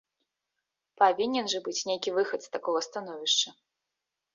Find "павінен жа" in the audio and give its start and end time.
1.01-1.59